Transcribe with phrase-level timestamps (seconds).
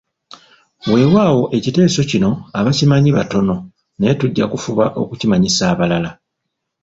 [0.91, 3.55] Weewaawo ekiteeso kino abakimanyi batono
[3.97, 6.11] naye tujja kufuba okumanyisa abalala.